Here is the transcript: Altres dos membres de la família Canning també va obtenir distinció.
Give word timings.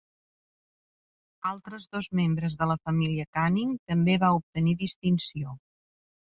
Altres 1.49 1.85
dos 1.95 2.07
membres 2.19 2.55
de 2.61 2.69
la 2.71 2.77
família 2.87 3.27
Canning 3.39 3.77
també 3.93 4.17
va 4.25 4.33
obtenir 4.39 4.75
distinció. 4.87 5.55